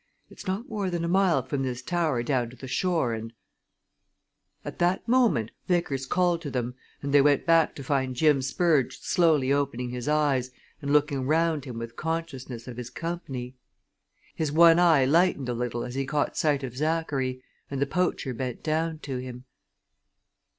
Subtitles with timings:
[0.31, 3.33] It's not more than a mile from this tower down to the shore, and"
[4.65, 8.99] At that moment Vickers called to them, and they went back to find Jim Spurge
[8.99, 10.49] slowly opening his eyes
[10.81, 13.53] and looking round him with consciousness of his company.
[14.33, 18.33] His one eye lightened a little as he caught sight of Zachary, and the poacher
[18.33, 19.43] bent down to him.